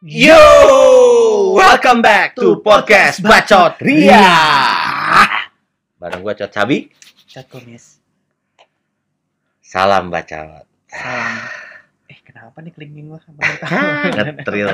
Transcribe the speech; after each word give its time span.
Yo, 0.00 0.38
welcome 1.52 1.98
back 1.98 2.30
to 2.32 2.62
podcast 2.62 3.18
Bacot 3.18 3.82
Ria. 3.82 4.30
Bareng 5.98 6.22
gua 6.22 6.32
Cot 6.32 6.46
Sabi, 6.48 6.86
Cat 7.26 7.50
kumis. 7.50 7.98
salam 9.58 10.06
bacot. 10.06 10.62
Salam. 10.86 11.34
Eh, 12.06 12.14
kenapa 12.22 12.62
nih 12.62 12.70
kelingking 12.70 13.10
gua? 13.10 13.18
Ngetril. 14.14 14.70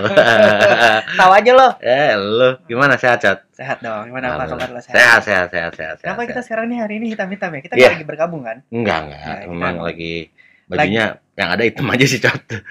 Tahu 1.10 1.30
aja 1.32 1.50
lo. 1.52 1.68
eh, 1.80 2.12
lu 2.14 2.60
gimana 2.68 3.00
sehat, 3.00 3.18
Cot? 3.18 3.38
Sehat 3.50 3.80
dong. 3.80 4.12
Gimana 4.12 4.28
apa 4.30 4.44
kabar 4.46 4.68
lo 4.70 4.80
Sehat, 4.84 5.24
sehat, 5.24 5.48
sehat, 5.48 5.72
sehat, 5.72 5.72
sehat. 5.72 5.96
Kenapa 6.04 6.28
kita 6.28 6.44
sekarang 6.44 6.68
nih 6.68 6.84
hari 6.84 7.00
ini 7.00 7.16
hitam-hitam 7.16 7.48
ya? 7.48 7.60
Kita 7.64 7.74
Iya. 7.74 7.96
lagi 7.96 8.04
bergabung 8.04 8.44
kan? 8.44 8.60
Enggak, 8.68 9.08
enggak. 9.08 9.36
Memang 9.48 9.74
lagi 9.80 10.28
bajunya 10.68 11.16
yang 11.34 11.48
ada 11.50 11.62
hitam 11.66 11.86
aja 11.90 12.04
sih. 12.06 12.20
Yang 12.22 12.62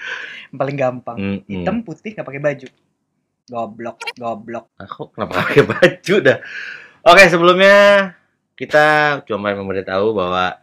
Paling 0.54 0.76
gampang. 0.76 1.16
Hmm, 1.16 1.38
hmm. 1.44 1.50
Hitam 1.50 1.76
putih 1.84 2.16
nggak 2.16 2.26
pakai 2.26 2.42
baju. 2.42 2.68
Goblok, 3.44 3.96
goblok. 4.16 4.66
Aku 4.80 5.12
kenapa 5.12 5.44
pakai 5.44 5.62
baju 5.72 6.14
dah? 6.24 6.38
Oke, 7.04 7.28
sebelumnya 7.28 7.76
kita 8.56 9.20
cuma 9.28 9.52
memberitahu 9.52 10.16
bahwa 10.16 10.60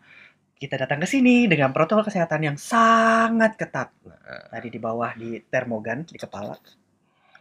Kita 0.62 0.78
datang 0.78 1.02
ke 1.02 1.10
sini 1.10 1.50
dengan 1.50 1.74
protokol 1.74 2.06
kesehatan 2.06 2.46
yang 2.46 2.58
sangat 2.58 3.58
ketat. 3.58 3.90
Nah. 4.06 4.46
Tadi 4.54 4.70
di 4.70 4.78
bawah 4.78 5.10
di 5.18 5.42
termogan 5.50 6.06
di 6.06 6.22
kepala. 6.22 6.54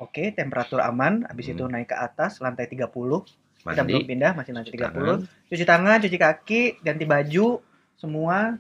Oke, 0.01 0.33
temperatur 0.33 0.81
aman. 0.81 1.29
Habis 1.29 1.53
Hmm. 1.53 1.55
itu 1.61 1.65
naik 1.69 1.93
ke 1.93 1.97
atas 2.01 2.41
lantai 2.41 2.65
30. 2.65 3.21
Kita 3.61 3.85
belum 3.85 4.09
pindah, 4.09 4.33
masih 4.33 4.57
lantai 4.57 4.73
30. 4.73 4.89
tangan. 4.89 5.19
cuci 5.53 5.65
tangan, 5.69 5.97
cuci 6.01 6.17
kaki, 6.17 6.63
ganti 6.81 7.05
baju, 7.05 7.61
semua. 8.01 8.57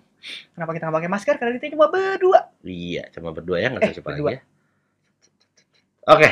Kenapa 0.51 0.70
kita 0.73 0.84
nggak 0.84 0.97
pakai 0.97 1.10
masker? 1.10 1.34
Karena 1.37 1.52
kita 1.56 1.73
cuma 1.73 1.87
berdua. 1.87 2.41
Iya, 2.61 3.09
cuma 3.11 3.30
berdua 3.30 3.56
ya, 3.56 3.69
nggak 3.69 3.83
Eh, 3.83 3.92
siapa 3.92 4.09
lagi 4.11 4.23
ya. 4.23 4.41
Oke. 6.06 6.28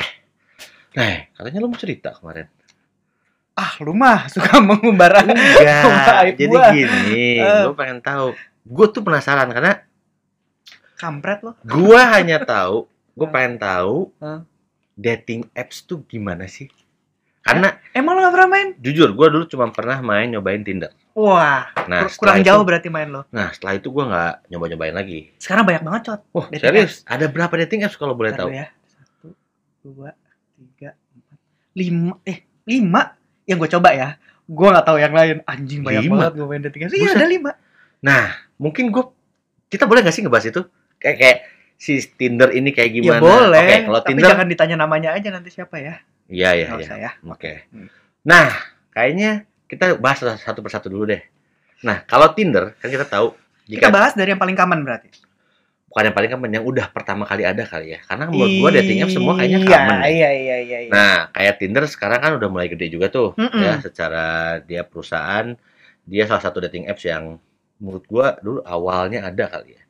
Nah, 0.91 1.15
katanya 1.31 1.59
lu 1.59 1.67
mau 1.67 1.77
cerita 1.77 2.09
kemarin. 2.11 2.47
Ah, 3.53 3.75
lu 3.79 3.91
mah 3.91 4.25
suka 4.27 4.57
mengumbar 4.59 5.19
Enggak, 5.19 6.15
aib 6.23 6.35
jadi 6.35 6.47
gua. 6.49 6.71
gini, 6.71 7.23
Eh. 7.37 7.63
gue 7.65 7.75
pengen 7.75 7.99
tahu. 7.99 8.31
Gue 8.63 8.87
tuh 8.87 9.01
penasaran 9.01 9.49
karena 9.49 9.83
kampret 10.95 11.39
lo. 11.41 11.55
gue 11.61 11.99
hanya 11.99 12.39
tahu, 12.39 12.87
gue 13.13 13.25
Eh. 13.25 13.31
pengen 13.31 13.55
tahu 13.57 14.11
Eh. 14.17 14.39
dating 14.95 15.47
apps 15.53 15.81
tuh 15.81 16.03
gimana 16.03 16.45
sih? 16.45 16.71
Karena 17.39 17.69
Emang 17.89 18.13
lo 18.13 18.21
gak 18.21 18.33
pernah 18.33 18.49
main? 18.49 18.67
jujur, 18.77 19.09
gue 19.09 19.27
dulu 19.29 19.43
cuma 19.45 19.65
pernah 19.69 19.97
main 19.99 20.29
nyobain 20.29 20.61
Tinder. 20.61 20.93
Wah, 21.11 21.67
Nah, 21.85 22.05
kurang 22.13 22.39
itu- 22.39 22.47
jauh 22.47 22.61
berarti 22.61 22.87
main 22.87 23.07
lo. 23.07 23.25
Nah, 23.27 23.49
setelah 23.49 23.75
itu 23.75 23.89
gue 23.89 24.03
nggak 24.03 24.33
nyoba-nyobain 24.47 24.93
lagi. 24.93 25.33
Sekarang 25.35 25.65
banyak 25.65 25.81
banget, 25.81 26.01
Cot. 26.05 26.21
Wah, 26.31 26.47
Dating 26.47 26.61
serius? 26.61 26.93
Ada 27.03 27.25
berapa 27.27 27.51
dating 27.57 27.83
apps 27.83 27.97
kalau 27.97 28.13
boleh 28.13 28.31
Bentar 28.31 28.45
tahu? 28.45 28.53
ya. 28.53 28.67
Satu, 28.85 29.27
dua, 29.81 30.15
tiga, 30.53 30.89
empat, 30.93 31.37
lima. 31.73 32.13
Eh, 32.23 32.37
lima 32.63 33.01
yang 33.43 33.57
gue 33.57 33.69
coba 33.69 33.89
ya. 33.91 34.09
Gue 34.45 34.67
gak 34.69 34.85
tahu 34.85 34.97
yang 34.97 35.11
lain. 35.11 35.37
Anjing 35.43 35.81
banyak 35.81 36.03
Lima? 36.05 36.15
banget 36.21 36.33
gue 36.35 36.47
main 36.47 36.61
dating 36.63 36.81
apps. 36.85 36.93
Iya, 36.93 37.09
ada 37.13 37.27
lima. 37.27 37.51
Nah, 37.99 38.25
mungkin 38.55 38.87
gue 38.89 39.03
kita 39.67 39.83
boleh 39.83 40.01
nggak 40.01 40.13
sih 40.13 40.23
ngebahas 40.23 40.47
itu? 40.47 40.61
Kayak 40.97 41.17
kayak 41.17 41.37
si 41.75 41.99
Tinder 42.11 42.49
ini 42.49 42.69
kayak 42.69 42.89
Ya 42.91 42.95
gimana? 42.95 43.19
boleh. 43.19 43.59
Oke, 43.59 43.75
kalau 43.83 43.99
tapi 43.99 44.09
Tinder, 44.13 44.29
jangan 44.29 44.47
ditanya 44.47 44.75
namanya 44.77 45.09
aja 45.11 45.29
nanti 45.29 45.49
siapa 45.49 45.77
ya. 45.77 45.99
Iya 46.29 46.49
iya 46.53 46.67
iya. 46.77 46.95
ya. 46.95 47.11
Oke. 47.25 47.65
Hmm. 47.73 47.89
Nah, 48.23 48.47
kayaknya 48.89 49.43
kita 49.65 49.97
bahas 49.97 50.21
satu 50.21 50.61
persatu 50.61 50.87
dulu 50.87 51.09
deh. 51.09 51.21
Nah, 51.81 52.05
kalau 52.05 52.31
Tinder 52.31 52.77
kan 52.77 52.87
kita 52.87 53.03
tahu 53.03 53.33
Kita 53.65 53.85
jika 53.85 53.87
bahas 53.89 54.13
dari 54.13 54.33
yang 54.33 54.41
paling 54.41 54.57
common 54.57 54.81
berarti. 54.81 55.09
bukan 55.89 56.05
yang 56.05 56.13
paling 56.13 56.29
common 56.29 56.51
yang 56.53 56.65
udah 56.69 56.85
pertama 56.93 57.25
kali 57.25 57.49
ada 57.49 57.65
kali 57.65 57.97
ya. 57.97 57.99
Karena 58.05 58.29
menurut 58.29 58.53
gua 58.61 58.69
dating 58.69 59.01
apps 59.01 59.13
semua 59.17 59.33
kayaknya 59.33 59.57
Iya, 59.57 59.69
common. 59.73 59.97
deh. 59.97 60.09
Iya, 60.13 60.29
iya, 60.37 60.57
iya, 60.61 60.79
iya. 60.85 60.91
Nah, 60.93 61.17
kayak 61.33 61.55
Tinder 61.57 61.83
sekarang 61.89 62.19
kan 62.21 62.31
udah 62.37 62.49
mulai 62.49 62.69
gede 62.69 62.93
juga 62.93 63.09
tuh 63.09 63.33
Mm-mm. 63.33 63.57
ya 63.57 63.73
secara 63.81 64.25
dia 64.61 64.85
perusahaan 64.85 65.57
dia 66.05 66.23
salah 66.29 66.45
satu 66.45 66.61
dating 66.61 66.85
apps 66.85 67.09
yang 67.09 67.41
menurut 67.81 68.05
gua 68.05 68.37
dulu 68.37 68.61
awalnya 68.61 69.25
ada 69.25 69.49
kali 69.49 69.73
ya. 69.73 69.83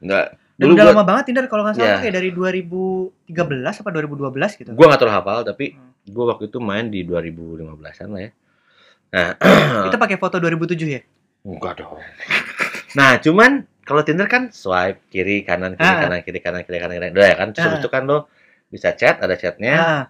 Enggak 0.00 0.26
Dan 0.54 0.64
dulu 0.64 0.74
udah 0.74 0.84
gua 0.84 0.92
lama 0.94 1.04
banget 1.04 1.24
Tinder 1.26 1.44
kalau 1.46 1.62
nggak 1.62 1.74
salah 1.74 1.84
Iya. 1.84 1.94
tuh 1.94 2.02
kayak 2.02 2.14
dari 2.14 2.30
2013 2.30 3.74
apa 3.82 3.88
2012 3.90 4.50
gitu. 4.54 4.70
gua 4.70 4.86
nggak 4.88 5.00
tahu 5.00 5.10
hafal 5.10 5.38
tapi 5.42 5.74
Hmm. 5.74 5.90
gua 6.06 6.24
waktu 6.30 6.44
itu 6.46 6.58
main 6.58 6.86
di 6.86 7.00
2015-an 7.02 8.08
lah 8.08 8.22
ya. 8.22 8.30
Itu 9.86 9.96
pakai 9.96 10.16
foto 10.16 10.36
2007 10.36 10.88
ya? 10.88 11.00
Enggak 11.44 11.78
dong. 11.78 12.02
Nah, 12.94 13.14
cuman 13.16 13.62
kalau 13.80 14.02
Tinder 14.02 14.26
kan 14.26 14.50
swipe 14.50 15.06
kiri 15.06 15.42
kanan 15.42 15.74
kiri 15.74 15.86
Ah. 15.86 15.98
kanan 16.02 16.20
kiri 16.20 16.38
kanan 16.40 16.62
kiri 16.62 16.78
kanan 16.78 16.94
kiri. 16.96 17.10
Udah 17.10 17.26
ya 17.28 17.36
kan 17.36 17.48
terus 17.50 17.68
Ah. 17.68 17.78
itu 17.78 17.88
kan 17.88 18.02
lo 18.04 18.26
bisa 18.66 18.90
chat, 18.92 19.18
ada 19.18 19.34
chatnya. 19.34 19.74
Ah, 19.76 20.04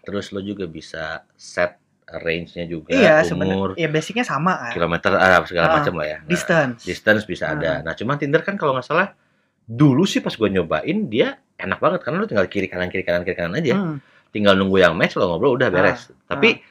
Terus 0.00 0.30
lo 0.30 0.40
juga 0.40 0.64
bisa 0.64 1.26
set 1.34 1.76
range-nya 2.08 2.64
juga, 2.64 2.88
iya 2.90 3.20
umur, 3.20 3.28
sebenarnya. 3.74 3.76
Ya 3.76 3.88
basicnya 3.90 4.24
sama 4.24 4.56
kan. 4.56 4.72
kilometer, 4.72 5.12
ah, 5.12 5.44
segala 5.44 5.66
Ah. 5.68 5.74
macam 5.76 5.94
lah 5.94 6.06
ya. 6.06 6.18
Nah, 6.18 6.24
Distance. 6.24 6.80
distance 6.82 7.22
bisa 7.22 7.44
ada. 7.50 7.82
Nah, 7.82 7.92
cuman 7.92 8.16
Tinder 8.16 8.40
kan 8.40 8.54
kalau 8.54 8.72
nggak 8.72 8.86
salah 8.86 9.12
dulu 9.68 10.08
sih 10.08 10.24
pas 10.24 10.32
gua 10.32 10.48
nyobain 10.48 11.06
dia 11.06 11.36
enak 11.60 11.76
banget 11.76 12.00
karena 12.00 12.24
lo 12.24 12.26
tinggal 12.26 12.48
kiri 12.48 12.66
kanan 12.66 12.88
kiri 12.88 13.04
kanan 13.04 13.20
kiri 13.22 13.36
kanan 13.36 13.60
aja. 13.60 13.76
Hmm. 13.76 13.98
Tinggal 14.32 14.56
nunggu 14.56 14.80
yang 14.80 14.96
match 14.96 15.14
lo 15.14 15.28
ngobrol 15.28 15.60
udah 15.60 15.68
beres. 15.68 16.08
Ah. 16.24 16.34
Tapi 16.34 16.64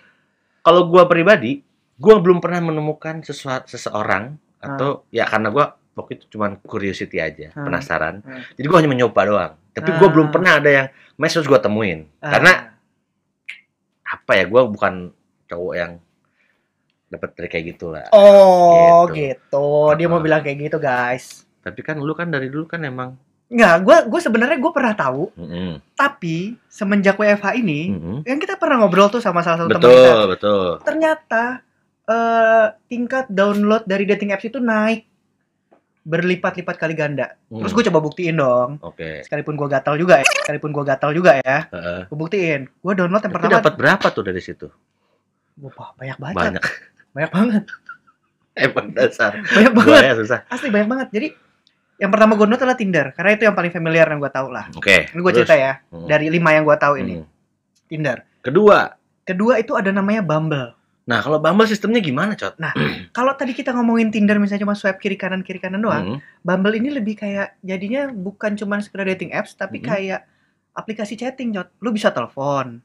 kalau 0.59 0.89
gua 0.89 1.05
pribadi, 1.05 1.61
gua 1.95 2.17
belum 2.17 2.41
pernah 2.41 2.59
menemukan 2.59 3.21
sesuatu 3.21 3.69
seseorang 3.69 4.33
atau 4.57 5.05
ya 5.13 5.23
karena 5.23 5.53
gua 5.53 5.65
waktu 5.93 6.17
itu 6.17 6.37
cuman 6.37 6.61
curiosity 6.61 7.17
aja, 7.17 7.53
Hmm. 7.53 7.65
penasaran. 7.69 8.21
Hmm. 8.21 8.41
Jadi 8.53 8.65
gua 8.65 8.77
hanya 8.81 8.91
mencoba 8.91 9.21
doang. 9.23 9.53
Tapi 9.71 9.89
gua 9.95 10.09
Ah. 10.09 10.13
belum 10.13 10.27
pernah 10.29 10.51
ada 10.57 10.69
yang 10.69 10.87
match 11.15 11.37
terus 11.37 11.47
gua 11.47 11.61
temuin. 11.61 12.05
Ah. 12.19 12.33
Karena 12.33 12.51
apa 14.03 14.31
ya, 14.33 14.43
gua 14.45 14.65
bukan 14.65 15.11
cowok 15.45 15.73
yang 15.73 15.91
dapat 17.07 17.29
dari 17.33 17.47
kayak 17.47 17.65
gitu 17.75 17.87
lah. 17.89 18.11
Oh, 18.11 19.07
Gitu. 19.07 19.31
gitu. 19.39 19.67
Dia 19.95 20.07
mau 20.07 20.19
Ah. 20.19 20.23
bilang 20.23 20.41
kayak 20.43 20.59
gitu, 20.59 20.77
guys. 20.77 21.46
Tapi 21.67 21.79
kan 21.81 21.95
lu 21.97 22.11
kan 22.11 22.27
dari 22.27 22.47
dulu 22.47 22.65
kan 22.65 22.81
emang 22.81 23.19
Enggak, 23.47 23.75
gua 23.79 23.97
gua 24.03 24.19
sebenarnya 24.19 24.57
gua 24.57 24.71
pernah 24.71 24.91
tahu, 24.93 25.31
Mm-mm. 25.33 25.79
tapi 25.93 26.59
semenjak 26.67 27.15
WFH 27.15 27.55
ini, 27.55 27.89
Mm-mm. 27.89 28.17
yang 28.21 28.37
kita 28.37 28.55
pernah 28.55 28.75
ngobrol 28.77 29.07
tuh 29.07 29.19
sama 29.19 29.39
salah 29.39 29.63
satu 29.63 29.71
teman 29.71 29.81
kita. 29.81 29.87
betul 29.87 30.19
betul 30.29 30.67
Ternyata 30.83 31.43
eh, 32.03 32.65
tingkat 32.85 33.25
download 33.27 33.83
dari 33.83 34.03
dating 34.03 34.31
apps 34.31 34.43
itu 34.43 34.59
naik 34.59 35.07
berlipat-lipat 36.01 36.75
kali 36.77 36.91
ganda. 36.93 37.35
Terus 37.45 37.67
Hmm, 37.67 37.75
gue 37.75 37.83
coba 37.85 37.99
buktiin 38.01 38.35
dong. 38.35 38.79
oke 38.79 39.23
Sekalipun 39.23 39.55
gue 39.55 39.67
gatal 39.69 39.95
juga 39.95 40.13
ya, 40.17 40.27
sekalipun 40.37 40.71
gue 40.71 40.83
gatal 40.85 41.11
juga 41.11 41.31
ya, 41.37 41.67
Heeh. 41.67 42.01
gue 42.05 42.17
buktiin. 42.17 42.61
Gue 42.77 42.93
download 42.93 43.19
yang 43.21 43.27
Tapi 43.29 43.43
pertama. 43.43 43.59
dapat 43.59 43.73
berapa 43.75 44.07
tuh 44.09 44.23
dari 44.23 44.39
situ 44.39 44.67
Wah, 45.57 45.91
banyak 45.93 46.17
banget. 46.17 46.35
banyak 46.37 46.63
Banyak 47.13 47.31
banget. 47.31 47.63
emang 48.67 48.87
dasar 48.89 49.31
Banyak 49.47 49.71
gua 49.71 49.83
banget. 49.85 50.03
ya 50.03 50.13
susah 50.17 50.39
Asli 50.47 50.67
banyak 50.67 50.89
banget. 50.89 51.07
Jadi 51.11 51.27
yang 51.97 52.09
pertama 52.09 52.33
gue 52.33 52.41
download 52.41 52.61
adalah 52.61 52.77
Tinder, 52.77 53.09
karena 53.11 53.31
itu 53.33 53.43
yang 53.43 53.53
paling 53.53 53.69
familiar 53.69 54.05
yang 54.05 54.17
gue 54.17 54.29
tahu 54.29 54.47
lah. 54.47 54.69
oke 54.69 54.97
Ini 55.09 55.17
gue 55.17 55.33
cerita 55.33 55.53
ya, 55.53 55.81
Hmm, 55.87 56.05
dari 56.05 56.27
lima 56.27 56.49
yang 56.51 56.63
gue 56.63 56.77
tahu 56.77 56.93
ini, 56.95 57.13
hmm. 57.17 57.27
Tinder. 57.85 58.17
kedua 58.39 58.93
Kedua 59.21 59.57
itu 59.57 59.73
ada 59.73 59.91
namanya 59.91 60.21
Bumble. 60.21 60.71
nah 61.03 61.19
kalau 61.19 61.35
Bumble 61.37 61.65
sistemnya 61.65 61.99
gimana 61.99 62.31
cot 62.33 62.55
Kalau 63.11 63.31
tadi 63.33 63.51
kita 63.51 63.71
ngomongin 63.71 64.07
Tinder 64.07 64.35
misalnya 64.37 64.63
cuma 64.63 64.73
swipe 64.73 64.97
kiri 64.97 65.15
kanan 65.15 65.39
kiri 65.39 65.57
kanan 65.57 65.79
Hmm, 65.79 65.85
doang, 65.85 66.05
Bumble 66.41 66.75
ini 66.75 66.89
lebih 66.89 67.15
kayak 67.15 67.59
jadinya 67.59 68.07
bukan 68.07 68.53
cuma 68.53 68.77
sekedar 68.77 69.07
dating 69.07 69.31
apps 69.31 69.51
tapi 69.53 69.77
Mhm. 69.77 69.85
kayak 69.85 70.21
aplikasi 70.71 71.15
chatting, 71.15 71.49
Jot. 71.51 71.73
Lu 71.79 71.89
bisa 71.89 72.07
telepon, 72.07 72.77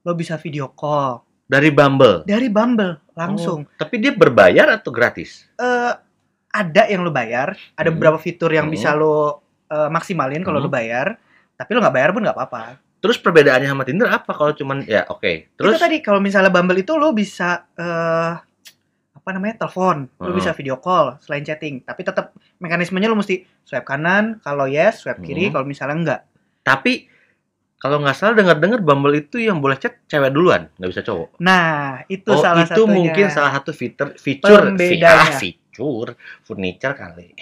lu 0.00 0.12
bisa 0.12 0.36
video 0.36 0.70
call 0.70 1.20
dari 1.44 1.68
Bumble 1.68 2.22
dari 2.22 2.46
Bumble 2.46 3.00
langsung. 3.12 3.64
Oh, 3.64 3.76
tapi 3.76 3.98
dia 3.98 4.10
berbayar 4.10 4.70
atau 4.72 4.88
gratis 4.88 5.44
Eh 5.54 5.92
ada 6.54 6.86
yang 6.86 7.02
lu 7.02 7.10
bayar, 7.10 7.58
ada 7.74 7.90
Mhm. 7.90 7.94
beberapa 7.98 8.16
fitur 8.16 8.48
yang 8.48 8.70
Mhm. 8.70 8.72
bisa 8.72 8.94
lu 8.94 9.34
eh, 9.66 9.90
maksimalin 9.90 10.40
kalau 10.40 10.62
Mhm. 10.62 10.64
lu 10.64 10.70
bayar, 10.70 11.06
tapi 11.52 11.70
lu 11.72 11.82
nggak 11.82 11.92
bayar 11.92 12.10
pun 12.14 12.22
nggak 12.22 12.36
apa-apa. 12.36 12.78
terus 13.00 13.20
perbedaannya 13.20 13.68
sama 13.68 13.84
Tinder 13.84 14.08
apa 14.08 14.32
kalau 14.32 14.56
cuman 14.56 14.80
ya 14.82 15.04
oke 15.04 15.52
terus 15.60 15.76
Itu 15.76 15.82
tadi 15.82 16.00
kalau 16.00 16.24
misalnya 16.24 16.48
Bumble 16.48 16.80
itu 16.80 16.96
lu 16.96 17.12
bisa 17.12 17.68
eh 17.74 18.32
apa 19.14 19.28
namanya 19.30 19.60
telepon, 19.60 20.08
lu 20.18 20.30
Mhm. 20.30 20.36
bisa 20.36 20.50
video 20.52 20.76
call 20.76 21.20
selain 21.20 21.42
chatting, 21.42 21.80
tapi 21.80 22.00
tetap 22.00 22.32
mekanismenya 22.56 23.08
lu 23.08 23.16
mesti 23.16 23.44
swipe 23.60 23.84
kanan, 23.84 24.40
kalau 24.40 24.64
yes 24.64 25.00
swipe 25.00 25.20
kiri, 25.20 25.48
kalau 25.48 25.64
misalnya 25.64 25.96
enggak. 25.96 26.20
tapi 26.62 27.08
kalau 27.76 28.00
nggak 28.00 28.16
salah 28.16 28.32
dengar-dengar 28.32 28.80
Bumble 28.80 29.12
itu 29.14 29.36
yang 29.36 29.60
boleh 29.60 29.76
chat 29.76 30.00
cewek 30.06 30.32
duluan 30.32 30.72
nggak 30.76 30.88
bisa 30.88 31.02
cowok 31.04 31.36
Nah, 31.40 32.00
itu 32.06 32.32
oh 32.32 32.40
salah 32.40 32.64
itu 32.64 32.72
satunya. 32.72 32.88
mungkin 32.88 33.26
salah 33.28 33.52
satu 33.52 33.76
fitur 33.76 34.16
fitur 34.16 34.72
ah, 34.72 34.72
fitur 34.72 35.36
furniture 36.40 36.92
kali 36.92 37.34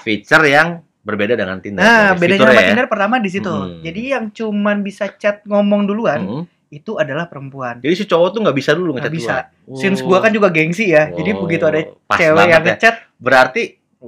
feature 0.00 0.44
yang 0.44 0.68
berbeda 1.00 1.34
dengan 1.34 1.60
Tinder 1.60 1.80
Nah, 1.80 2.16
bedanya 2.16 2.48
sama 2.48 2.56
ya. 2.56 2.68
Tinder 2.70 2.88
pertama 2.88 3.16
di 3.18 3.28
situ. 3.28 3.52
Hmm. 3.52 3.78
Jadi 3.78 4.02
yang 4.08 4.24
cuman 4.30 4.80
bisa 4.80 5.12
chat 5.12 5.44
ngomong 5.44 5.84
duluan 5.84 6.20
Mm. 6.20 6.44
itu 6.70 6.96
adalah 6.96 7.28
perempuan. 7.28 7.78
Jadi 7.78 7.94
si 7.94 8.04
cowok 8.04 8.28
tuh 8.30 8.40
nggak 8.40 8.56
bisa 8.56 8.72
dulu 8.72 8.96
Nggak 8.96 9.04
ngechat 9.04 9.14
bisa. 9.14 9.34
duluan. 9.60 9.78
Since 9.78 10.00
gua 10.00 10.18
kan 10.18 10.32
juga 10.32 10.48
gengsi 10.48 10.88
ya. 10.88 11.06
Jadi 11.08 11.30
Oh, 11.30 11.44
begitu 11.44 11.62
ada 11.62 11.78
pas 12.02 12.16
cewek 12.16 12.46
yang 12.46 12.50
ya. 12.58 12.66
ngechat, 12.66 12.94
Berarti 13.14 13.62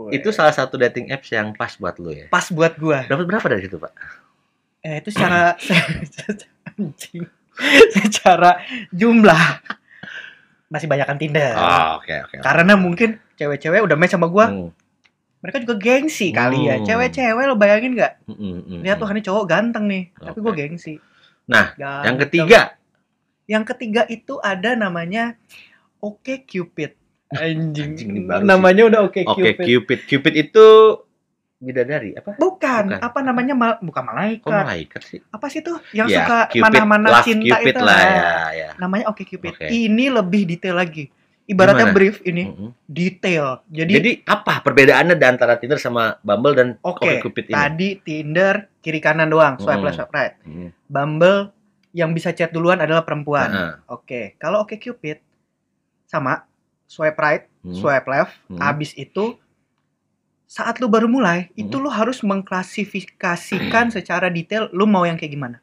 itu 0.08 0.29
salah 0.31 0.50
satu 0.50 0.76
dating 0.76 1.08
apps 1.08 1.29
yang 1.31 1.52
pas 1.52 1.72
buat 1.75 1.94
lu 1.96 2.11
ya. 2.11 2.26
pas 2.26 2.49
buat 2.49 2.75
gua. 2.75 3.05
Dapat 3.05 3.25
berapa 3.25 3.46
dari 3.46 3.62
situ, 3.62 3.76
Pak? 3.76 3.93
Eh 4.81 4.99
itu 4.99 5.08
secara 5.11 5.52
anjing. 6.70 7.25
secara 7.90 8.61
jumlah 8.90 9.43
masih 10.67 10.84
banyakan 10.87 11.17
Tinder. 11.17 11.55
Oh, 11.55 11.96
oke 11.96 12.12
oke. 12.25 12.37
Karena 12.40 12.75
mungkin 12.75 13.17
cewek-cewek 13.36 13.80
udah 13.80 13.94
match 13.94 14.12
sama 14.12 14.26
gua, 14.26 14.46
Hmm. 14.46 14.70
mereka 15.38 15.60
juga 15.60 15.74
gengsi 15.76 16.28
kali 16.30 16.66
ya. 16.66 16.76
Hmm. 16.76 16.84
Cewek-cewek 16.84 17.44
lo 17.44 17.54
bayangin 17.54 17.94
nggak? 17.94 18.12
Mm, 18.24 18.34
mm, 18.34 18.58
mm, 18.66 18.80
Lihat 18.82 18.96
tuh 18.96 19.06
mm. 19.06 19.12
ini 19.12 19.22
cowok 19.22 19.44
ganteng 19.44 19.84
nih, 19.86 20.04
tapi 20.12 20.38
gua 20.38 20.50
Oke. 20.50 20.60
gengsi. 20.60 20.94
Nah, 21.46 21.72
Ganteng. 21.72 22.02
Yang 22.02 22.16
ketiga, 22.24 22.60
Yang 23.46 23.64
ketiga 23.70 24.02
itu 24.06 24.34
ada 24.36 24.74
namanya 24.74 25.38
Oke 25.96 26.42
Cupid. 26.42 26.98
Anjing. 27.28 27.94
Anjing, 27.94 28.10
baru 28.26 28.42
sih. 28.42 28.46
namanya 28.48 28.82
udah 28.84 29.00
Oke 29.02 29.22
oke 29.22 29.38
Cupid. 29.54 29.54
Cupid. 29.56 29.98
Cupid 30.04 30.34
itu 30.36 30.66
bidadari 31.56 32.12
apa? 32.12 32.34
Bukan, 32.34 32.84
Bukan. 32.90 32.98
apa 33.00 33.18
namanya 33.22 33.54
mal- 33.54 33.78
bukan 33.78 34.02
Kok 34.02 34.08
malaikat. 34.08 34.62
malaikat 34.62 35.02
sih? 35.02 35.20
Apa 35.30 35.46
sih 35.46 35.62
tuh 35.62 35.78
yang 35.90 36.04
Ya, 36.06 36.26
suka 36.26 36.38
mana-mana 36.58 37.22
cinta 37.22 37.56
Cupid 37.56 37.70
itu? 37.72 37.84
lah 37.86 37.96
Nah, 37.96 38.10
ya, 38.10 38.34
ya. 38.52 38.68
Namanya 38.76 39.04
Oke 39.08 39.22
Cupid. 39.22 39.54
Oke. 39.54 39.66
Ini 39.66 40.04
lebih 40.10 40.42
detail 40.44 40.74
lagi. 40.74 41.06
Ibaratnya 41.46 41.87
Gimana? 41.87 41.94
brief 41.94 42.16
ini 42.26 42.43
Mm-mm. 42.50 42.70
detail. 42.84 43.62
Jadi, 43.70 43.93
Jadi, 43.94 44.10
apa 44.26 44.66
perbedaannya 44.66 45.14
di 45.14 45.22
antara 45.22 45.54
Tinder 45.54 45.78
sama 45.78 46.19
Bumble 46.19 46.54
dan 46.54 46.69
Oke, 46.82 47.22
Cupid 47.22 47.46
ini? 47.46 47.54
tadi 47.54 47.88
Tinder 48.02 48.54
kiri 48.82 48.98
kanan 48.98 49.31
doang, 49.31 49.54
swipe 49.56 49.78
Hmm. 49.78 49.87
left 49.87 49.96
swipe 49.96 50.10
right. 50.10 50.34
Mm. 50.43 50.70
Bumble 50.84 51.54
yang 51.94 52.10
bisa 52.10 52.34
chat 52.34 52.50
duluan 52.50 52.82
adalah 52.82 53.06
perempuan. 53.06 53.48
Nah, 53.48 53.72
Oke, 53.87 54.34
kalau 54.37 54.66
Oke 54.66 54.75
Cupid 54.76 55.22
sama 56.02 56.43
swipe 56.84 57.14
right, 57.16 57.46
hmm. 57.62 57.78
swipe 57.78 58.06
left, 58.06 58.34
Hmm. 58.46 58.58
abis 58.58 58.90
itu 58.93 59.38
saat 60.44 60.78
lu 60.78 60.87
baru 60.87 61.06
mulai, 61.06 61.46
Hmm. 61.48 61.62
itu 61.62 61.76
lu 61.76 61.87
harus 61.87 62.22
mengklasifikasikan 62.22 63.90
secara 63.96 64.26
detail 64.28 64.66
lu 64.70 64.82
mau 64.82 65.02
yang 65.02 65.14
kayak 65.14 65.31
gimana. 65.31 65.58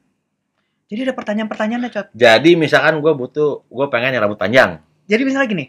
Jadi 0.87 0.99
ada 1.03 1.13
pertanyaan-pertanyaannya, 1.13 1.89
Cot. 1.89 2.07
Jadi 2.13 2.53
misalkan 2.53 2.99
gue 2.99 3.11
butuh, 3.11 3.63
gue 3.65 3.87
pengen 3.87 4.13
yang 4.13 4.23
rambut 4.23 4.37
panjang. 4.37 4.79
Jadi 5.07 5.21
misalnya 5.27 5.47
gini, 5.49 5.65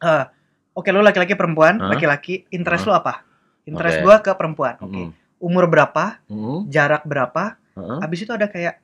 eh, 0.00 0.24
oke 0.72 0.88
lu 0.92 1.02
laki-laki 1.02 1.34
perempuan, 1.34 1.80
Hah? 1.82 1.90
laki-laki, 1.92 2.46
interest 2.50 2.86
Hah? 2.86 2.88
lu 2.88 2.94
apa? 2.94 3.14
Interest 3.66 3.98
Oke. 3.98 4.04
gua 4.06 4.16
ke 4.22 4.30
perempuan. 4.38 4.74
Oke. 4.78 4.94
Mm. 4.94 5.10
Umur 5.42 5.66
berapa? 5.66 6.22
Mm. 6.30 6.70
Jarak 6.70 7.02
berapa? 7.02 7.58
Heeh. 7.74 7.98
Abis 8.00 8.22
itu 8.22 8.32
ada 8.32 8.46
kayak, 8.46 8.78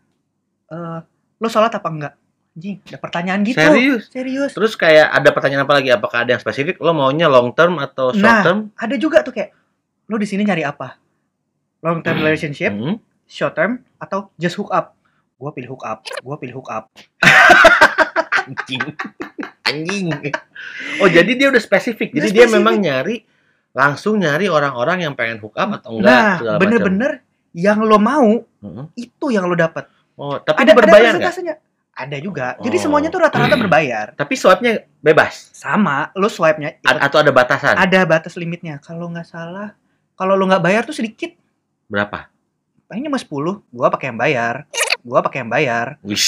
eh, 0.69 0.99
lu 1.39 1.49
sholat 1.49 1.71
apa 1.71 1.89
enggak? 1.89 2.15
Anjing, 2.53 2.85
ada 2.85 2.99
pertanyaan 3.01 3.41
gitu. 3.49 3.57
Serius? 3.57 4.03
Serius. 4.13 4.51
Terus 4.53 4.77
kayak 4.77 5.09
ada 5.09 5.29
pertanyaan 5.33 5.65
apa 5.65 5.81
lagi? 5.81 5.89
Apakah 5.89 6.27
ada 6.27 6.37
yang 6.37 6.43
spesifik? 6.43 6.77
Lo 6.85 6.93
maunya 6.93 7.25
long 7.25 7.49
term 7.57 7.81
atau 7.81 8.13
short 8.13 8.21
Nah, 8.21 8.45
term? 8.45 8.59
Ada 8.77 9.01
juga 9.01 9.25
tuh 9.25 9.33
kayak, 9.33 9.57
lu 10.13 10.21
di 10.21 10.29
sini 10.29 10.45
nyari 10.45 10.61
apa? 10.61 11.01
Long 11.81 12.05
term 12.05 12.21
relationship, 12.21 12.75
Mm. 12.75 13.01
short 13.25 13.57
term, 13.57 13.81
atau 13.97 14.29
just 14.37 14.61
hook 14.61 14.69
up? 14.69 14.93
Gua 15.41 15.51
pilih 15.51 15.73
hook 15.73 15.83
up. 15.83 16.05
Gua 16.21 16.37
pilih 16.37 16.61
hook 16.61 16.69
up. 16.69 16.93
Anjing. 18.47 18.83
Anjing. 19.63 20.11
Oh, 20.99 21.07
jadi 21.07 21.33
dia 21.33 21.49
udah 21.49 21.59
spesifik. 21.59 22.11
Jadi 22.11 22.19
Udah 22.21 22.33
dia 22.33 22.45
spesifik. 22.45 22.59
memang 22.59 22.75
nyari 22.77 23.17
langsung 23.71 24.15
nyari 24.17 24.47
orang-orang 24.47 25.03
yang 25.03 25.15
pengen 25.15 25.39
hook 25.39 25.55
up 25.55 25.71
atau 25.75 25.97
enggak 25.97 26.45
Nah, 26.45 26.59
bener-bener 26.59 27.13
yang 27.53 27.81
lo 27.81 27.97
mau 27.97 28.43
Mm-mm. 28.59 28.91
itu 28.95 29.27
yang 29.29 29.45
lo 29.45 29.55
dapat. 29.55 29.89
Oh, 30.13 30.37
tapi 30.37 30.61
Ada 30.61 30.73
berbayar 30.73 31.13
persentasenya. 31.15 31.55
Ada 31.93 32.17
juga. 32.19 32.57
Jadi 32.59 32.77
Oh. 32.77 32.83
semuanya 32.83 33.09
tuh 33.09 33.21
rata-rata 33.21 33.53
berbayar. 33.55 34.07
Tapi 34.21 34.33
swipe-nya 34.33 34.73
bebas. 34.99 35.53
Sama, 35.53 36.09
lo 36.15 36.27
swipe-nya 36.27 36.81
A- 36.83 37.05
atau 37.05 37.21
ada 37.21 37.29
batasan? 37.29 37.77
ada 37.77 38.01
batas 38.03 38.33
limitnya. 38.35 38.77
Kalau 38.79 39.09
nggak 39.09 39.25
salah, 39.27 39.77
kalau 40.15 40.33
lo 40.33 40.45
nggak 40.45 40.61
bayar 40.61 40.83
tuh 40.83 40.95
sedikit. 40.95 41.33
Berapa? 41.87 42.33
Paling 42.87 43.05
cuma 43.05 43.17
10. 43.17 43.29
Gua 43.69 43.89
pakai 43.89 44.09
yang 44.09 44.17
bayar. 44.17 44.55
Gua 45.01 45.21
pakai 45.21 45.45
yang 45.45 45.51
bayar. 45.51 45.87
Wis, 46.03 46.25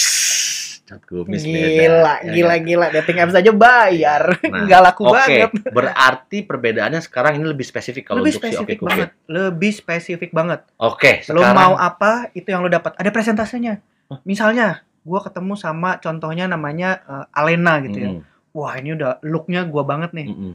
cat 0.84 1.00
kumis 1.08 1.40
Gila, 1.42 1.56
beda. 1.56 2.14
Ya, 2.20 2.32
gila, 2.32 2.54
ya. 2.54 2.60
gila. 2.60 2.86
Dating 2.92 3.18
apps 3.24 3.34
aja 3.34 3.52
bayar. 3.56 4.22
Nah, 4.44 4.62
Nggak 4.68 4.80
laku 4.84 5.02
Oke, 5.08 5.16
banget. 5.16 5.50
berarti 5.72 6.38
perbedaannya 6.44 7.00
sekarang 7.00 7.40
ini 7.40 7.46
lebih 7.48 7.64
spesifik 7.64 8.12
kalau 8.12 8.20
Lebih 8.20 8.36
untuk 8.36 8.44
si 8.44 8.48
spesifik 8.52 8.78
Oke 8.78 8.86
banget. 8.86 9.08
Lebih 9.26 9.72
spesifik 9.72 10.30
banget. 10.36 10.60
Oke, 10.76 11.24
Lo 11.32 11.40
sekarang 11.40 11.56
mau 11.56 11.74
apa, 11.80 12.28
itu 12.36 12.48
yang 12.52 12.60
lo 12.60 12.68
dapat. 12.68 12.92
Ada 13.00 13.08
presentasenya. 13.08 13.80
Misalnya, 14.28 14.84
gua 15.00 15.24
ketemu 15.24 15.56
sama 15.56 15.96
contohnya 15.98 16.44
namanya 16.44 17.00
eh, 17.08 17.38
Alena 17.40 17.80
gitu 17.80 17.98
ya. 17.98 18.10
Mm, 18.14 18.22
Wah, 18.54 18.76
ini 18.76 18.92
udah 18.94 19.24
looknya 19.24 19.64
gua 19.64 19.82
banget 19.88 20.12
nih. 20.12 20.28
mm, 20.30 20.36
mm, 20.52 20.54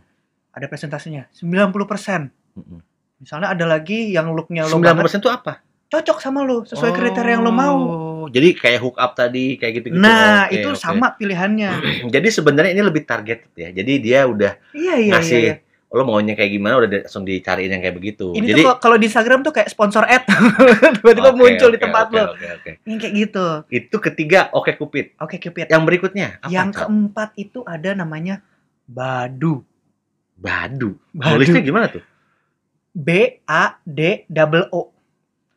Ada 0.54 0.66
presentasinya. 0.70 1.26
90%. 1.34 2.30
mm, 2.54 2.62
mm. 2.62 2.80
Misalnya 3.20 3.52
ada 3.52 3.66
lagi 3.68 4.16
yang 4.16 4.32
looknya 4.32 4.64
lo 4.64 4.80
90% 4.80 4.96
banget. 4.96 5.20
itu 5.20 5.28
apa? 5.28 5.54
Cocok 5.90 6.18
sama 6.22 6.46
lo. 6.46 6.64
Sesuai 6.64 6.94
kriteria 6.94 7.36
yang 7.36 7.44
lo 7.44 7.52
mau. 7.52 7.78
Oh, 8.20 8.28
Jadi 8.28 8.52
kayak 8.52 8.80
hook 8.80 8.98
up 8.98 9.14
tadi 9.14 9.56
kayak 9.56 9.80
gitu-gitu. 9.80 10.02
Nah, 10.02 10.46
Oke, 10.46 10.60
itu 10.60 10.70
oke. 10.70 10.80
sama 10.80 11.16
pilihannya. 11.16 11.72
Jadi 12.16 12.28
sebenarnya 12.28 12.72
ini 12.76 12.84
lebih 12.84 13.04
target 13.04 13.48
ya. 13.54 13.72
Jadi 13.72 13.94
dia 13.98 14.26
udah 14.26 14.60
iya, 14.74 14.96
iya, 14.96 14.96
iya. 15.00 15.12
ngasih 15.16 15.44
iya. 15.46 15.56
lo 15.90 16.06
maunya 16.06 16.38
kayak 16.38 16.52
gimana 16.52 16.78
udah 16.78 16.90
di- 16.90 17.02
langsung 17.02 17.26
dicariin 17.26 17.74
yang 17.74 17.82
kayak 17.82 17.98
begitu. 17.98 18.30
Ini 18.36 18.46
Jadi 18.46 18.62
tuh 18.62 18.78
kalau- 18.78 19.00
di 19.00 19.08
Instagram 19.08 19.40
tuh 19.42 19.50
kayak 19.50 19.70
sponsor 19.70 20.06
ad. 20.06 20.22
Tiba-tiba 21.02 21.32
Oke, 21.32 21.40
muncul 21.40 21.70
di 21.70 21.78
oke, 21.78 21.86
tempat 21.88 22.06
oke, 22.06 22.14
lo. 22.14 22.24
Oke, 22.30 22.48
oke. 22.52 22.72
Ini 22.86 22.96
kayak 22.98 23.14
gitu. 23.18 23.46
Itu 23.72 23.96
ketiga 23.98 24.40
Oke 24.54 24.76
Cupid. 24.76 25.18
Oke, 25.18 25.42
Cupid. 25.42 25.66
Yang 25.66 25.84
berikutnya 25.86 26.38
apa? 26.38 26.52
yang 26.52 26.70
keempat 26.70 27.34
itu 27.36 27.66
ada 27.66 27.98
namanya 27.98 28.46
Badu. 28.86 29.66
Badu. 30.34 30.94
Badu. 31.10 31.36
Nulisnya 31.36 31.60
gimana 31.60 31.90
tuh? 31.90 32.06
B 32.90 33.10
A 33.44 33.78
D 33.82 34.26
double 34.26 34.70
O. 34.70 34.90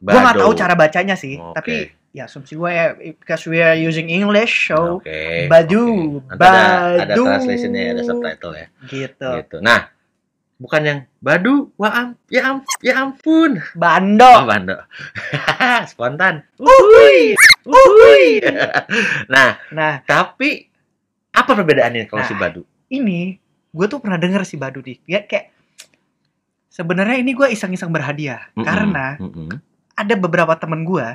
Gua 0.01 0.19
nggak 0.19 0.35
Bado. 0.35 0.43
tahu 0.43 0.53
cara 0.59 0.75
bacanya 0.75 1.15
sih, 1.15 1.39
Oke. 1.39 1.55
tapi 1.55 1.75
ya 2.13 2.25
asumsi 2.25 2.55
gue 2.55 2.69
ya 2.69 2.93
because 2.95 3.45
we 3.45 3.57
are 3.57 3.73
using 3.73 4.07
English 4.07 4.69
so 4.69 5.01
Oke. 5.01 5.49
Badu, 5.49 6.21
oke. 6.21 6.29
Nanti 6.29 6.45
ada, 6.45 6.63
ada 7.01 7.05
Badu. 7.09 7.25
translationnya, 7.25 7.83
ada 7.91 8.03
subtitle 8.03 8.53
ya. 8.53 8.67
gitu. 8.85 9.29
Gitu. 9.41 9.57
Nah, 9.59 9.89
bukan 10.57 10.81
yang 10.85 10.99
Badu, 11.19 11.73
wah 11.75 11.91
am, 11.91 12.09
ya 12.29 12.43
am, 12.47 12.57
ya 12.79 13.01
ampun. 13.01 13.65
Bando. 13.73 14.29
Oh, 14.29 14.45
Bando. 14.45 14.77
Spontan. 15.91 16.45
Uhuy. 16.57 17.33
Uhuy. 17.65 18.45
nah, 19.33 19.57
Nah, 19.73 20.05
tapi 20.05 20.69
apa 21.33 21.51
perbedaannya 21.51 22.07
kalau 22.07 22.23
si 22.23 22.37
Nah. 22.37 22.41
Badu? 22.45 22.63
ini 22.87 23.41
gue 23.73 23.87
tuh 23.89 24.05
pernah 24.05 24.21
denger 24.21 24.45
si 24.45 24.61
Badu 24.61 24.85
nih. 24.85 25.01
Dia 25.09 25.25
kayak 25.25 25.49
sebenarnya 26.69 27.17
ini 27.17 27.33
gue 27.33 27.49
iseng-iseng 27.49 27.89
berhadiah 27.89 28.53
Mm-mm, 28.53 28.65
karena 28.65 29.17
mm-mm, 29.17 29.49
ada 29.93 30.15
beberapa 30.15 30.53
temen 30.57 30.85
gue 30.85 31.07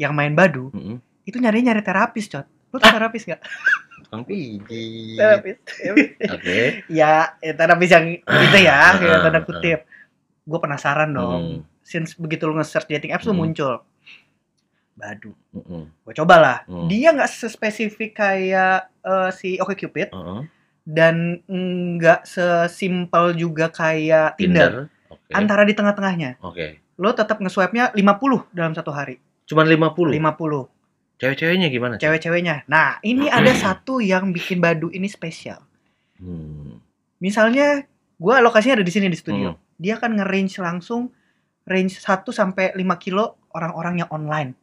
yang 0.00 0.16
main 0.16 0.32
Badu 0.32 0.72
mm-mm. 0.72 0.96
itu 1.22 1.36
nyari 1.36 1.60
nyari 1.60 1.84
terapis, 1.84 2.24
cot. 2.26 2.48
Lu 2.72 2.80
tau 2.80 2.88
terapis 2.88 3.28
gak? 3.28 3.44
Tukang 4.00 4.24
pijit. 4.24 5.20
terapis. 5.20 5.56
Oke. 6.32 6.58
ya, 6.88 7.36
ya, 7.36 7.52
terapis 7.52 7.90
yang 7.90 8.06
itu 8.16 8.58
ya, 8.58 8.96
kayak 8.96 9.12
Ah, 9.12 9.22
tanda 9.22 9.38
ah. 9.38 9.44
kutip. 9.44 9.80
Gue 10.42 10.58
penasaran 10.58 11.12
dong. 11.12 11.42
Hmm, 11.44 11.58
Since 11.82 12.16
begitu 12.16 12.48
lu 12.48 12.56
nge-search 12.56 12.88
dating 12.88 13.12
apps 13.12 13.28
lu 13.28 13.36
Hmm. 13.36 13.44
muncul. 13.44 13.84
Badu. 14.94 15.32
mm-mm, 15.52 15.84
Gue 16.02 16.14
cobalah. 16.14 16.64
Hmm. 16.64 16.86
Dia 16.86 17.12
nggak 17.12 17.28
sespesifik 17.28 18.16
kayak 18.16 18.88
eh, 19.00 19.30
si 19.32 19.56
OkCupid 19.56 20.12
uh-uh. 20.12 20.44
dan 20.82 21.40
nggak 21.46 22.24
sesimpel 22.24 23.32
juga 23.32 23.68
kayak 23.68 24.36
Tinder. 24.36 24.88
Tinder. 24.88 25.10
Oke. 25.10 25.30
Antara 25.32 25.62
di 25.62 25.72
tengah-tengahnya. 25.72 26.40
Oke. 26.40 26.80
Lo 26.96 27.12
tetap 27.12 27.40
nge-swipe-nya 27.40 27.92
50 27.92 28.50
dalam 28.50 28.72
satu 28.72 28.90
hari. 28.90 29.16
Cuman 29.50 29.66
50. 29.66 30.14
50. 30.14 31.18
Cewek-ceweknya 31.18 31.68
gimana? 31.74 31.94
Cewek-ceweknya. 31.98 32.64
Nah, 32.70 33.02
ini 33.02 33.26
ada 33.26 33.50
satu 33.50 33.98
yang 33.98 34.30
bikin 34.30 34.62
Badu 34.62 34.94
ini 34.94 35.10
spesial. 35.10 35.58
Hmm. 36.22 36.78
Misalnya, 37.18 37.82
gua 38.16 38.38
lokasinya 38.38 38.78
ada 38.78 38.86
di 38.86 38.94
sini 38.94 39.10
di 39.10 39.18
studio. 39.18 39.52
Hmm. 39.52 39.60
Dia 39.74 39.98
akan 39.98 40.22
nge-range 40.22 40.62
langsung 40.62 41.10
range 41.66 41.98
1 41.98 42.30
sampai 42.30 42.72
5 42.78 43.02
kilo 43.02 43.42
orang-orang 43.52 44.06
yang 44.06 44.10
online. 44.14 44.54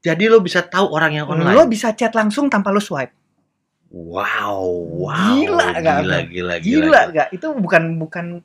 Jadi 0.00 0.32
lo 0.32 0.40
bisa 0.40 0.64
tahu 0.64 0.88
orang 0.94 1.20
yang 1.20 1.26
online. 1.28 1.52
Lo 1.52 1.68
bisa 1.68 1.92
chat 1.92 2.14
langsung 2.16 2.48
tanpa 2.48 2.72
lo 2.72 2.80
swipe. 2.80 3.12
Wow, 3.90 4.64
wow. 5.04 5.34
Gila 5.34 5.66
nggak, 5.76 5.82
Gila, 5.82 5.98
gila, 6.00 6.18
gila. 6.30 6.54
Gila 6.62 7.00
gak? 7.10 7.28
Itu 7.34 7.52
bukan 7.58 7.98
bukan 7.98 8.38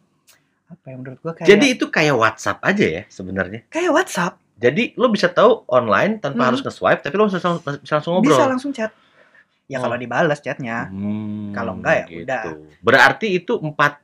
apa 0.65 0.85
ya 0.89 0.95
menurut 0.97 1.19
gua 1.21 1.33
kayak 1.37 1.47
Jadi 1.47 1.65
itu 1.77 1.85
kayak 1.93 2.15
WhatsApp 2.17 2.57
aja 2.65 2.85
ya 2.89 3.03
sebenarnya. 3.07 3.69
kayak 3.69 3.93
WhatsApp 3.93 4.41
Jadi 4.65 4.83
lo 4.95 5.07
bisa 5.07 5.29
tahu 5.29 5.61
online 5.67 6.17
tanpa 6.17 6.41
Hmm. 6.41 6.49
harus 6.49 6.59
nge-swipe, 6.59 6.99
tapi 6.99 7.13
lo 7.13 7.29
bisa, 7.29 7.37
langsung- 7.37 7.61
bisa 7.77 7.93
langsung 7.93 8.13
ngobrol. 8.13 8.33
bisa 8.33 8.43
langsung 8.47 8.71
chat. 8.71 8.89
Ya 9.65 9.77
Oh. 9.77 9.85
kalau 9.85 9.93
dibalas 9.95 10.39
chatnya 10.39 10.89
Hmm, 10.89 11.49
Kalau 11.51 11.73
enggak 11.75 11.95
ya 11.95 12.05
gitu. 12.07 12.21
udah. 12.23 12.43
Berarti 12.81 13.27
itu 13.31 13.53
empat 13.55 14.01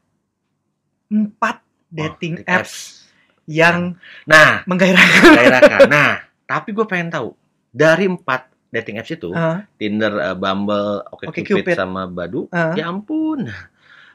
empat 1.07 1.57
oh, 1.57 1.65
dating 1.91 2.39
dating 2.39 2.47
apps 2.47 3.05
yang 3.45 3.97
Nah, 4.23 4.61
menggairahkan. 4.63 5.33
gairahkan. 5.33 5.79
nah, 5.91 6.11
tapi 6.43 6.71
gue 6.71 6.85
pengen 6.85 7.09
tahu 7.09 7.33
dari 7.69 8.05
empat 8.05 8.47
dating 8.69 8.97
apps 8.97 9.11
itu, 9.11 9.29
Hah? 9.29 9.67
Tinder, 9.75 10.13
eh, 10.23 10.33
Bumble, 10.33 11.03
OkCupid, 11.09 11.43
OkCupid. 11.59 11.75
sama 11.75 12.05
Badu, 12.05 12.47
Hah? 12.47 12.71
ya 12.73 12.87
ampun. 12.87 13.51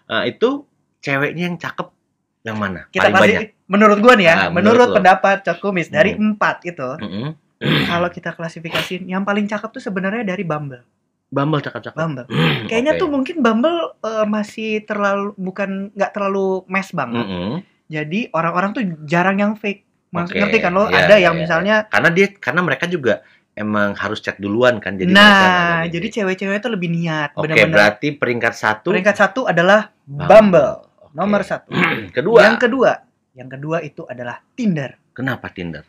Nah, 0.06 0.22
itu 0.24 0.64
ceweknya 0.98 1.46
yang 1.46 1.56
cakep 1.56 1.88
yang 2.46 2.56
mana? 2.56 2.86
kita 2.88 3.02
Paling 3.04 3.14
pasti 3.16 3.32
banyak. 3.34 3.48
menurut 3.66 3.98
gua 3.98 4.14
nih 4.14 4.24
ya, 4.24 4.34
Ah, 4.36 4.38
menurut 4.46 4.54
menurut 4.54 4.88
pendapat 4.94 5.36
Cok 5.42 5.58
Kumis 5.58 5.88
dari 5.88 6.10
Hmm. 6.12 6.32
empat 6.32 6.56
itu 6.62 6.88
Mm-mm. 6.96 7.34
kalau 7.84 8.08
kita 8.08 8.30
klasifikasiin 8.30 9.02
yang 9.04 9.22
paling 9.22 9.44
cakep 9.44 9.68
tuh 9.68 9.82
sebenarnya 9.82 10.22
dari 10.22 10.42
Bumble. 10.42 10.86
Bumble 11.26 11.58
cakep-cakep. 11.58 11.98
Bumble. 11.98 12.26
Kayaknya 12.64 12.92
Oke. 12.94 13.00
tuh 13.02 13.08
mungkin 13.10 13.36
Bumble 13.40 13.78
eh, 13.98 14.24
masih 14.24 14.70
terlalu 14.80 15.34
bukan 15.34 15.90
nggak 15.90 16.10
terlalu 16.10 16.62
mes 16.66 16.88
banget. 16.90 17.26
Mm-mm. 17.26 17.52
Jadi 17.86 18.20
orang-orang 18.30 18.70
tuh 18.70 18.82
jarang 19.02 19.36
yang 19.36 19.54
fake. 19.54 19.82
Maksud 20.06 20.32
Oke, 20.32 20.40
ngerti 20.40 20.58
kan 20.60 20.70
lo? 20.70 20.86
iya, 20.86 21.02
ada 21.02 21.16
yang 21.18 21.34
iya. 21.34 21.40
misalnya 21.42 21.76
Karena 21.84 22.08
dia 22.08 22.30
karena 22.30 22.62
mereka 22.62 22.86
juga 22.86 23.26
emang 23.52 23.90
harus 23.92 24.20
cek 24.20 24.36
duluan 24.36 24.78
kan 24.78 24.94
jadi 24.94 25.10
nah, 25.10 25.82
jadi 25.84 26.12
cewek-cewek 26.12 26.60
itu 26.60 26.68
lebih 26.68 26.88
niat, 26.88 27.32
Oke, 27.32 27.48
bener-bener. 27.48 27.72
berarti 27.72 28.08
peringkat 28.12 28.52
satu 28.52 28.92
Peringkat 28.92 29.16
satu 29.16 29.48
adalah 29.48 29.90
Bumble. 30.04 30.28
Bumble, 30.28 30.72
Nomor 31.16 31.40
satu. 31.42 31.72
Kedua, 32.16 32.44
Yang 32.44 32.56
kedua, 32.62 32.90
yang 33.32 33.48
kedua 33.48 33.76
itu 33.80 34.04
adalah 34.04 34.44
Tinder. 34.52 35.00
kenapa 35.10 35.48
Tinder? 35.48 35.80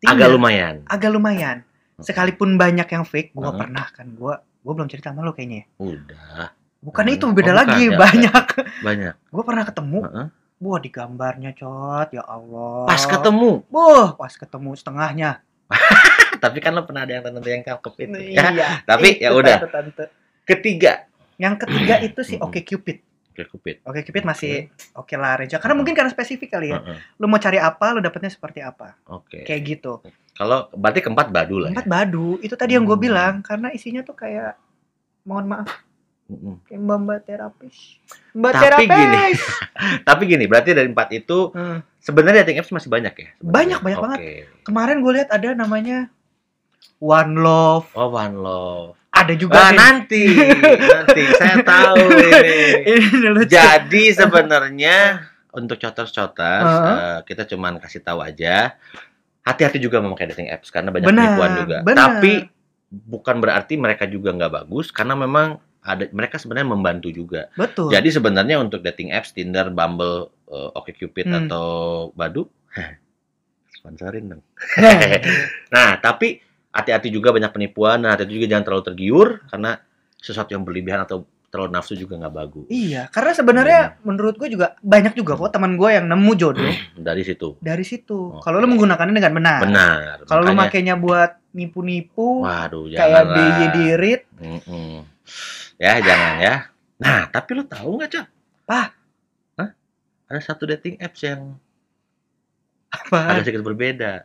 Tinder 0.00 0.16
Agak 0.16 0.28
lumayan. 0.32 0.74
agak 0.88 1.10
lumayan. 1.12 1.56
Sekalipun 2.00 2.56
banyak 2.56 2.88
yang 2.88 3.04
fake, 3.04 3.36
gua 3.36 3.52
Heeh. 3.52 3.60
pernah 3.60 3.86
kan, 3.92 4.08
gua 4.16 4.40
gua 4.64 4.72
belum 4.72 4.88
cerita 4.88 5.12
sama 5.12 5.20
lo 5.20 5.36
kayaknya. 5.36 5.68
ya. 5.68 5.76
Udah, 5.76 6.48
Bukan 6.80 7.04
Oh, 7.04 7.12
itu, 7.12 7.24
oh, 7.28 7.36
beda 7.36 7.52
bukan, 7.52 7.60
lagi, 7.60 7.82
ya, 7.84 8.00
banyak. 8.00 8.44
banyak. 8.80 9.14
gua 9.28 9.42
pernah 9.44 9.64
ketemu, 9.68 9.98
Heeh. 10.00 10.26
wah 10.58 10.78
di 10.80 10.88
gambarnya 10.88 11.50
cot, 11.52 12.08
ya 12.10 12.24
Allah. 12.24 12.88
Pas 12.88 13.04
ketemu, 13.04 13.50
Wah, 13.68 14.16
pas 14.16 14.32
ketemu 14.32 14.70
setengahnya. 14.72 15.30
tapi 16.42 16.58
kan 16.58 16.72
lo 16.72 16.82
pernah 16.82 17.04
ada 17.04 17.12
yang 17.12 17.22
tante 17.22 17.44
yang 17.46 17.60
cakep 17.62 17.94
itu. 18.00 18.18
Ya. 18.32 18.48
Iya. 18.48 18.68
Tapi 18.88 19.08
ya 19.20 19.30
udah. 19.36 19.60
Ketiga, 20.42 21.04
Yang 21.36 21.54
ketiga 21.64 21.94
itu 22.00 22.20
si. 22.24 22.34
Oke 22.36 22.64
Cupid. 22.64 23.04
Oke, 23.30 23.46
Cupid. 23.46 23.76
Oke 23.82 24.02
Cupid 24.02 24.24
masih 24.24 24.54
oke 24.92 25.14
lah 25.14 25.38
Reja. 25.38 25.56
Karena 25.56 25.72
mungkin 25.72 25.94
karena 25.94 26.08
spesifik 26.08 26.50
kali 26.50 26.68
ya. 26.68 26.78
Heeh. 26.78 26.98
Lu 27.16 27.24
mau 27.24 27.36
cari 27.36 27.56
apa, 27.56 27.90
lu 27.90 28.00
dapetnya 28.00 28.28
seperti 28.28 28.58
apa. 28.58 28.98
Oke. 29.06 29.42
Kayak 29.42 29.60
gitu. 29.64 29.92
Kalau 30.32 30.66
berarti 30.72 31.00
keempat 31.00 31.28
badu 31.28 31.58
lah. 31.58 31.70
Empat 31.70 31.86
badu, 31.86 32.36
itu 32.38 32.52
tadi 32.52 32.74
yang 32.74 32.82
gue 32.82 32.92
Hmm. 32.92 33.06
bilang 33.06 33.34
karena 33.40 33.70
isinya 33.70 34.00
tuh 34.00 34.14
kayak 34.14 34.58
mohon 35.22 35.46
maaf 35.46 35.68
Ya. 35.68 35.86
Mm-mm. 36.30 36.56
kayak 36.62 36.80
mbak 36.80 36.98
mbak 37.00 37.18
terapis. 37.24 37.76
Mbak 38.32 38.52
Tapi 38.52 38.62
terapis. 38.62 38.86
gini. 38.92 39.24
Tapi 40.08 40.22
gini, 40.26 40.44
berarti 40.46 40.70
dari 40.70 40.86
empat 40.86 41.08
itu 41.12 41.38
Hmm. 41.50 41.82
sebenarnya 41.96 42.42
dating 42.42 42.58
apps 42.58 42.70
masih 42.70 42.86
banyak 42.86 43.10
ya? 43.12 43.28
Banyak, 43.40 43.78
banyak 43.80 43.98
Oke. 43.98 44.04
banget. 44.06 44.18
Kemarin 44.62 44.96
gue 45.00 45.12
lihat 45.12 45.28
ada 45.28 45.48
namanya 45.52 46.06
One 46.98 47.34
Love. 47.34 47.90
Oh, 47.92 48.12
One 48.12 48.36
Love. 48.36 48.99
Ada 49.20 49.34
juga 49.34 49.54
Ah, 49.54 49.68
nih. 49.68 49.76
nanti, 49.76 50.22
nanti 50.80 51.22
saya 51.34 51.56
tahu 51.60 52.04
ini. 52.08 52.56
Ini. 52.96 53.44
Jadi 53.44 54.04
sebenarnya 54.10 54.96
untuk 55.50 55.76
coters-coters 55.76 56.70
Heeh. 56.70 56.96
eh, 56.96 57.18
kita 57.24 57.44
cuman 57.46 57.76
kasih 57.76 58.00
tahu 58.00 58.20
aja. 58.20 58.74
Hati-hati 59.40 59.76
juga 59.76 59.98
memakai 59.98 60.28
dating 60.28 60.48
apps 60.48 60.68
karena 60.68 60.88
banyak 60.88 61.06
Benar, 61.06 61.22
penipuan 61.26 61.50
juga. 61.56 61.76
benar. 61.80 61.98
Tapi 62.16 62.32
bukan 62.88 63.36
berarti 63.38 63.74
mereka 63.76 64.04
juga 64.04 64.30
nggak 64.30 64.52
bagus 64.54 64.90
karena 64.90 65.14
memang 65.14 65.56
ada 65.80 66.04
mereka 66.10 66.36
sebenarnya 66.36 66.68
membantu 66.68 67.08
juga. 67.08 67.48
Betul. 67.54 67.88
Jadi 67.88 68.08
sebenarnya 68.10 68.56
untuk 68.56 68.80
dating 68.80 69.10
apps 69.10 69.32
Tinder, 69.32 69.68
Bumble, 69.68 70.28
eh, 70.46 70.70
OkCupid 70.72 71.26
Hmm. 71.26 71.38
atau 71.44 71.66
Badu 72.12 72.44
sponsorin 73.74 74.28
dong. 74.28 74.42
Nah, 74.76 74.98
Nah, 75.74 75.90
tapi 75.98 76.36
hati-hati 76.70 77.08
juga 77.08 77.30
banyak 77.30 77.50
penipuan, 77.50 78.00
dan 78.00 78.14
hati-hati 78.14 78.34
juga 78.34 78.48
jangan 78.48 78.64
terlalu 78.64 78.84
tergiur 78.84 79.28
karena 79.46 79.78
sesuatu 80.16 80.50
yang 80.50 80.62
berlebihan 80.62 81.00
atau 81.00 81.22
terlalu 81.50 81.70
nafsu 81.72 81.98
juga 81.98 82.14
nggak 82.14 82.30
bagus. 82.32 82.66
iya, 82.70 83.10
karena 83.10 83.34
sebenarnya 83.34 83.80
menurut 84.02 84.38
gue 84.38 84.46
juga 84.48 84.78
banyak 84.78 85.18
juga 85.18 85.34
kok 85.34 85.50
teman 85.50 85.74
gue 85.74 85.90
yang 85.90 86.06
nemu 86.06 86.32
jodoh 86.38 86.62
Dari 86.94 87.26
situ. 87.26 87.58
dari 87.58 87.82
situ. 87.82 88.38
Oke. 88.38 88.46
Kalau 88.46 88.62
lu 88.62 88.70
menggunakannya 88.70 89.10
dengan 89.12 89.34
benar. 89.34 89.58
Benar. 89.60 90.14
Kalau 90.24 90.46
lu 90.46 90.54
makanya- 90.54 90.94
makainya 90.94 90.94
buat 90.94 91.30
nipu-nipu 91.50 92.46
waduh 92.46 92.86
kayak 92.86 93.24
BY 93.26 93.64
Dirit, 93.74 94.22
Mm-mm. 94.38 95.02
Ya, 95.74 95.98
jangan 95.98 96.32
ya. 96.38 96.54
Nah, 97.00 97.26
tapi 97.26 97.50
lu 97.52 97.64
tahu 97.64 97.98
nggak, 97.98 98.10
Cak? 98.12 98.26
Apa? 98.62 98.82
Hah? 99.58 99.70
Ada 100.28 100.40
satu 100.44 100.68
dating 100.68 101.02
apps 101.02 101.18
yang 101.24 101.58
apa? 102.86 103.34
agak 103.34 103.42
sedikit 103.42 103.66
berbeda. 103.66 104.22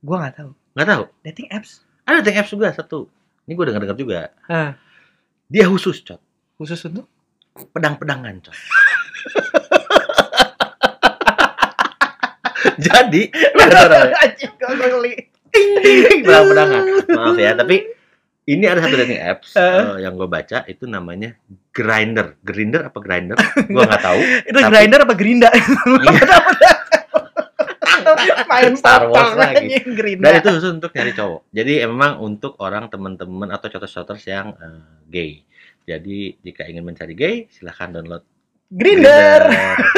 Gue 0.00 0.16
nggak 0.16 0.34
tahu. 0.36 0.50
Nggak 0.76 0.86
tahu? 0.86 1.04
Dating 1.22 1.48
apps 1.50 1.80
Ada 2.04 2.20
dating 2.20 2.36
apps 2.38 2.50
juga 2.52 2.68
satu. 2.70 3.08
Ini 3.42 3.52
gue 3.52 3.64
dengar-dengar 3.64 3.96
juga. 3.96 4.20
Hah. 4.46 4.76
Dia 5.48 5.64
khusus, 5.66 6.02
Cok. 6.02 6.20
khusus 6.56 6.78
untuk 6.84 7.08
Pedang-pedangan, 7.72 8.36
Cok. 8.42 8.54
Jadi, 12.76 13.22
pedang-pedangan. 16.12 16.82
Maaf 17.08 17.36
ya, 17.38 17.56
tapi 17.56 17.76
ini 18.46 18.64
ada 18.68 18.78
satu 18.78 18.94
dating 18.94 19.18
apps 19.18 19.56
Eh. 19.56 19.62
eh, 19.62 19.96
yang 20.04 20.14
gue 20.14 20.28
baca 20.28 20.62
itu 20.66 20.84
namanya 20.84 21.34
Grinder. 21.72 22.36
Grinder 22.42 22.86
apa 22.86 22.98
Grinder? 23.00 23.34
Gue 23.66 23.82
nggak 23.82 24.02
tahu. 24.02 24.20
Itu 24.48 24.58
Tapi- 24.60 24.70
grinder 24.70 25.00
apa 25.02 25.14
gerinda? 25.14 25.48
Main 28.50 28.74
Star 28.74 29.06
Wars 29.06 29.32
lagi. 29.32 29.76
Dan 30.16 30.32
itu 30.34 30.48
khusus 30.48 30.72
untuk 30.72 30.90
nyari 30.90 31.12
cowok. 31.12 31.40
Jadi 31.50 31.72
emang 31.80 32.18
untuk 32.18 32.56
orang 32.58 32.86
teman-teman 32.86 33.48
atau 33.48 33.66
coters-coters 33.66 34.24
yang 34.24 34.56
eh, 34.56 34.82
gay. 35.06 35.30
Jadi 35.82 36.40
jika 36.40 36.64
ingin 36.64 36.82
mencari 36.82 37.14
gay, 37.14 37.36
silahkan 37.48 37.92
download 37.92 38.24
Grinder. 38.66 39.46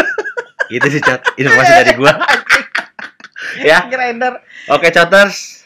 Itu 0.69 0.87
sih 0.87 1.01
chat 1.01 1.25
informasi 1.35 1.73
dari 1.75 1.93
gua. 1.97 2.13
ya, 3.65 3.89
Grinder. 3.89 4.45
oke 4.69 4.89
coters. 4.89 5.65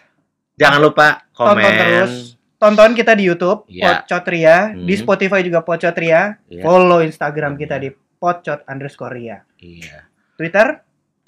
Jangan 0.55 0.79
lupa 0.79 1.27
komen. 1.33 1.59
Tonton 1.59 1.73
terus. 1.75 2.15
Tonton 2.55 2.91
kita 2.95 3.19
di 3.19 3.27
YouTube, 3.27 3.67
Iya. 3.67 4.07
Pocotria. 4.07 4.71
Di 4.71 4.95
Hmm. 4.95 5.03
Spotify 5.03 5.43
juga 5.43 5.67
Pocotria. 5.67 6.39
Iya. 6.47 6.63
Follow 6.63 7.03
Instagram 7.03 7.59
kita 7.59 7.83
di 7.83 7.91
pocot 7.91 8.63
underscore 8.71 9.19
ria. 9.19 9.43
Iya. 9.59 10.07
Twitter, 10.39 10.79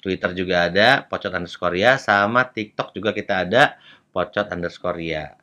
Twitter 0.05 0.37
juga 0.37 0.69
ada 0.69 1.01
pocot 1.09 1.33
underscore 1.33 1.81
ya, 1.81 1.97
sama 1.97 2.45
TikTok 2.45 2.93
juga 2.93 3.09
kita 3.09 3.41
ada 3.41 3.73
pocot 4.13 4.45
underscore 4.53 5.01
ya. 5.01 5.33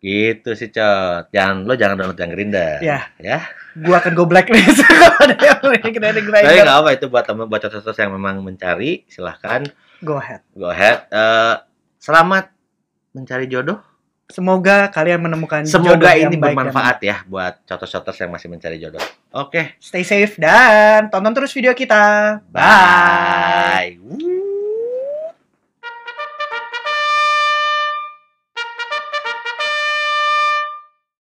Gitu 0.00 0.56
sih 0.56 0.72
cot. 0.72 1.28
Jangan 1.28 1.68
lo 1.68 1.76
jangan 1.76 2.00
download 2.00 2.16
yang 2.16 2.32
Grinder. 2.32 2.80
Ya. 2.80 3.12
Ya. 3.20 3.44
gua 3.76 4.00
akan 4.00 4.16
go 4.16 4.24
blacklist 4.24 4.80
Tapi 4.82 6.56
nggak 6.56 6.78
apa 6.82 6.90
itu 6.96 7.06
buat 7.12 7.28
teman 7.28 7.46
buat 7.46 7.60
coters 7.60 7.98
yang 8.00 8.16
memang 8.16 8.40
mencari, 8.40 9.04
silahkan 9.06 9.68
Go 10.00 10.16
ahead. 10.16 10.40
go 10.54 10.70
ahead. 10.70 11.10
Eh, 11.10 11.54
selamat 12.00 12.54
mencari 13.12 13.50
jodoh. 13.50 13.82
Semoga 14.28 14.92
kalian 14.92 15.24
menemukan 15.24 15.64
Semoga 15.64 15.96
jodoh 15.96 16.12
yang 16.12 16.28
ini 16.28 16.36
baik 16.36 16.52
dan 16.52 16.56
bermanfaat 16.60 16.98
ya 17.00 17.16
buat 17.24 17.64
coters-coters 17.64 18.18
yang 18.20 18.30
masih 18.30 18.48
mencari 18.52 18.76
jodoh. 18.76 19.00
Oke, 19.32 19.80
Stay 19.80 20.04
safe 20.04 20.36
dan 20.36 21.08
tonton 21.08 21.32
terus 21.32 21.52
video 21.56 21.72
kita. 21.72 22.36
bye. 22.52 23.96
Wuh. 24.04 24.47